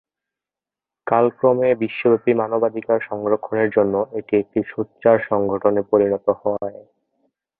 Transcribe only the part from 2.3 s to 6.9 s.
মানবাধিকার সংরক্ষণের জন্য এটি একটি সোচ্চার সংগঠনে পরিণত হয়।